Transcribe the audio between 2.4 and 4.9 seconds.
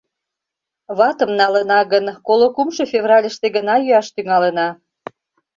кумшо февральыште гына йӱаш тӱҥалына.